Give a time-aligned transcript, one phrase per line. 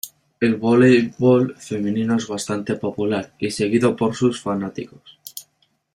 [0.39, 5.19] El voleibol femenino es bastante popular y seguido por sus fanáticos.